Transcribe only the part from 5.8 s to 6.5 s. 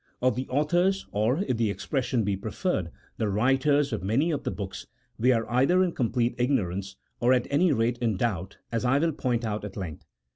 in complete